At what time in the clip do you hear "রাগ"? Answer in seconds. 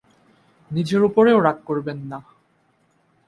1.39-1.57